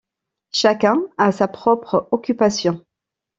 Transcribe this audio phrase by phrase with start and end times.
[0.51, 2.83] Chacun à sa propre occupation.